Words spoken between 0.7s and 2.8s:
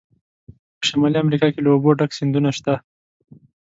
په شمالي امریکا کې له اوبو ډک سیندونه شته.